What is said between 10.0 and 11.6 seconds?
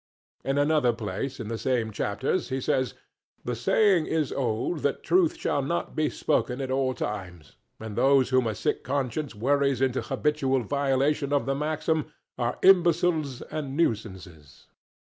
habitual violation of the